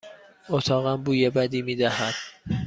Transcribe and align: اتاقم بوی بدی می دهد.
اتاقم 0.49 1.03
بوی 1.03 1.29
بدی 1.29 1.61
می 1.61 1.75
دهد. 1.75 2.13